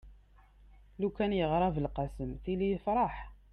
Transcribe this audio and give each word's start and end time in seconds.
lukan 1.01 1.31
yeɣra 1.39 1.67
belqsem 1.75 2.31
tili 2.43 2.67
yefreḥ 2.71 3.15